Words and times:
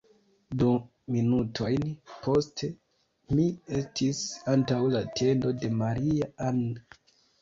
Du 0.61 0.69
minutojn 1.15 1.83
poste, 2.23 2.69
mi 3.35 3.45
estis 3.83 4.23
antaŭ 4.57 4.81
la 4.97 5.03
tendo 5.21 5.53
de 5.63 5.71
Maria-Ann. 5.83 6.65